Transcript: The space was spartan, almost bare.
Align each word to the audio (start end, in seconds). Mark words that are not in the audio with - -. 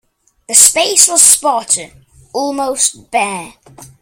The 0.47 0.55
space 0.55 1.07
was 1.07 1.21
spartan, 1.21 2.07
almost 2.33 3.11
bare. 3.11 3.53